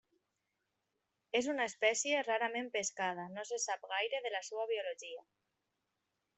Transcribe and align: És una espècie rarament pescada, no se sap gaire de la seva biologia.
És 1.39 1.49
una 1.53 1.67
espècie 1.73 2.23
rarament 2.29 2.71
pescada, 2.77 3.29
no 3.37 3.45
se 3.53 3.63
sap 3.69 3.87
gaire 3.95 4.25
de 4.27 4.35
la 4.37 4.45
seva 4.51 4.69
biologia. 4.75 5.27